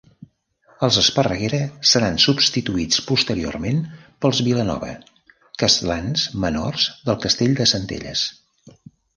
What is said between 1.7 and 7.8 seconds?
seran substituïts posteriorment pels Vilanova, castlans menors del castell de